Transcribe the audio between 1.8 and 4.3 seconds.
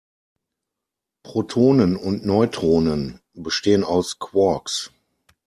und Neutronen bestehen aus